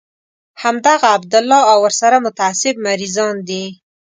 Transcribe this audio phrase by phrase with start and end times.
[0.63, 3.63] همدغه عبدالله او ورسره متعصب مريضان دي.